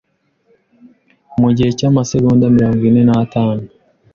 [1.41, 3.65] mu gihe cy’amasegonda mirongo ine natanu